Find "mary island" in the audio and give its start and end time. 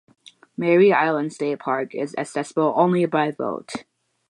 0.57-1.31